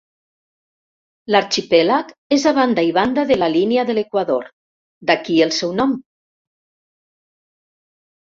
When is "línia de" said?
3.55-3.95